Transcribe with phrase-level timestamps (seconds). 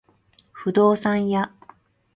[0.51, 1.53] 不動産屋